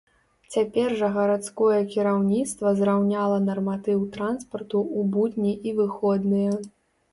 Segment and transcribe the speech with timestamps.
[0.53, 6.61] Цяпер жа гарадское кіраўніцтва зраўняла нарматыў транспарту ў будні і выходныя.